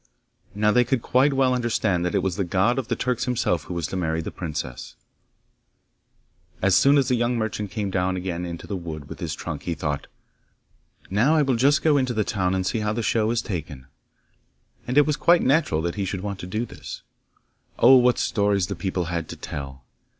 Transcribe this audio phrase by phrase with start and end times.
[0.55, 3.65] Now they could quite well understand that it was the god of the Turks himself
[3.65, 4.95] who was to marry the princess.
[6.59, 9.61] As soon as the young merchant came down again into the wood with his trunk
[9.61, 10.07] he thought,
[11.11, 13.85] 'Now I will just go into the town to see how the show has taken.'
[14.87, 17.03] And it was quite natural that he should want to do this.
[17.77, 17.95] Oh!
[17.97, 19.83] what stories the people had to tell!